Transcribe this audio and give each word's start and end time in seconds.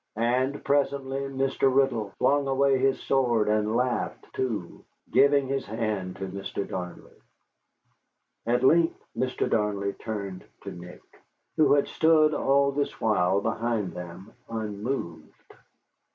And 0.15 0.65
presently 0.65 1.19
Mr. 1.19 1.71
Riddle 1.71 2.09
flung 2.17 2.47
away 2.47 2.79
his 2.79 2.99
sword, 3.01 3.47
and 3.47 3.75
laughed, 3.75 4.25
too, 4.33 4.83
giving 5.11 5.45
his 5.47 5.63
hand 5.67 6.15
to 6.15 6.25
Mr. 6.25 6.67
Darnley. 6.67 7.13
At 8.47 8.63
length 8.63 8.97
Mr. 9.15 9.47
Darnley 9.47 9.93
turned 9.93 10.43
to 10.63 10.71
Nick, 10.71 11.03
who 11.55 11.73
had 11.73 11.87
stood 11.87 12.33
all 12.33 12.71
this 12.71 12.99
while 12.99 13.41
behind 13.41 13.93
them, 13.93 14.33
unmoved. 14.49 15.53